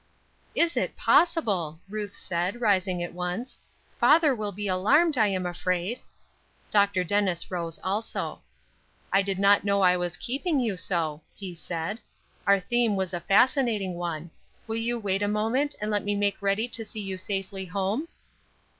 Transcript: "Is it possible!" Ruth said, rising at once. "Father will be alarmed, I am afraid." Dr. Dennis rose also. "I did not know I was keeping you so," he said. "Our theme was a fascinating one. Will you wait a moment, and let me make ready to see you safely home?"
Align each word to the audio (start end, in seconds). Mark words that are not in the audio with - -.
"Is 0.55 0.75
it 0.75 0.95
possible!" 0.97 1.79
Ruth 1.87 2.15
said, 2.15 2.59
rising 2.59 3.03
at 3.03 3.13
once. 3.13 3.59
"Father 3.99 4.33
will 4.33 4.51
be 4.51 4.67
alarmed, 4.67 5.15
I 5.15 5.27
am 5.27 5.45
afraid." 5.45 5.99
Dr. 6.71 7.03
Dennis 7.03 7.51
rose 7.51 7.79
also. 7.83 8.41
"I 9.13 9.21
did 9.21 9.37
not 9.37 9.63
know 9.63 9.83
I 9.83 9.95
was 9.95 10.17
keeping 10.17 10.59
you 10.59 10.75
so," 10.75 11.21
he 11.35 11.53
said. 11.53 11.99
"Our 12.47 12.59
theme 12.59 12.95
was 12.95 13.13
a 13.13 13.19
fascinating 13.21 13.93
one. 13.93 14.31
Will 14.65 14.77
you 14.77 14.97
wait 14.97 15.21
a 15.21 15.27
moment, 15.27 15.75
and 15.79 15.91
let 15.91 16.03
me 16.03 16.15
make 16.15 16.41
ready 16.41 16.67
to 16.69 16.83
see 16.83 17.01
you 17.01 17.19
safely 17.19 17.65
home?" 17.65 18.07